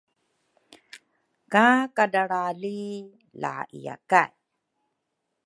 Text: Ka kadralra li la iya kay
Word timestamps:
Ka 1.51 1.65
kadralra 1.95 2.43
li 2.61 2.79
la 3.41 3.55
iya 3.77 3.95
kay 4.09 4.31